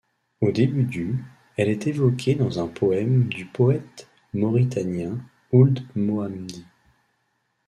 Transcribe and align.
Au 0.41 0.51
début 0.51 0.81
du 0.85 1.23
elle 1.57 1.69
est 1.69 1.85
évoquée 1.85 2.33
dans 2.33 2.57
un 2.57 2.65
poème 2.67 3.25
du 3.25 3.45
poète 3.45 4.09
mauritanien 4.33 5.19
Ould 5.51 5.79
Mohamdi. 5.95 6.65